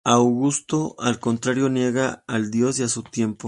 Augusto, 0.03 0.95
al 0.97 1.19
contrario, 1.19 1.69
niega 1.69 2.23
al 2.27 2.49
dios 2.49 2.79
y 2.79 2.83
a 2.83 2.87
su 2.87 3.03
templo. 3.03 3.37